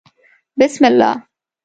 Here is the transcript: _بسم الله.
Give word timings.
_بسم 0.59 0.85
الله. 0.85 1.27